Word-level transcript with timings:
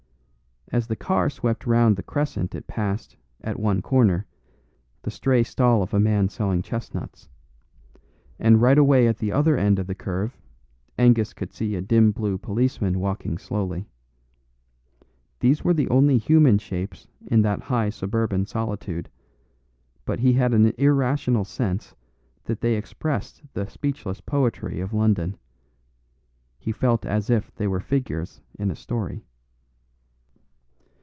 As 0.73 0.87
the 0.87 0.95
car 0.95 1.29
swept 1.29 1.67
round 1.67 1.97
the 1.97 2.01
crescent 2.03 2.55
it 2.55 2.65
passed, 2.65 3.17
at 3.41 3.59
one 3.59 3.81
corner, 3.81 4.25
the 5.01 5.11
stray 5.11 5.43
stall 5.43 5.83
of 5.83 5.93
a 5.93 5.99
man 5.99 6.29
selling 6.29 6.61
chestnuts; 6.61 7.27
and 8.39 8.61
right 8.61 8.77
away 8.77 9.05
at 9.05 9.17
the 9.17 9.33
other 9.33 9.57
end 9.57 9.79
of 9.79 9.87
the 9.87 9.95
curve, 9.95 10.37
Angus 10.97 11.33
could 11.33 11.51
see 11.51 11.75
a 11.75 11.81
dim 11.81 12.13
blue 12.13 12.37
policeman 12.37 13.01
walking 13.01 13.37
slowly. 13.37 13.89
These 15.41 15.61
were 15.61 15.73
the 15.73 15.89
only 15.89 16.17
human 16.17 16.57
shapes 16.57 17.05
in 17.27 17.41
that 17.41 17.63
high 17.63 17.89
suburban 17.89 18.45
solitude; 18.45 19.09
but 20.05 20.21
he 20.21 20.31
had 20.31 20.53
an 20.53 20.67
irrational 20.77 21.43
sense 21.43 21.93
that 22.45 22.61
they 22.61 22.75
expressed 22.75 23.43
the 23.53 23.67
speechless 23.69 24.21
poetry 24.21 24.79
of 24.79 24.93
London. 24.93 25.35
He 26.59 26.71
felt 26.71 27.05
as 27.05 27.29
if 27.29 27.53
they 27.55 27.67
were 27.67 27.81
figures 27.81 28.39
in 28.57 28.71
a 28.71 28.75
story. 28.77 29.25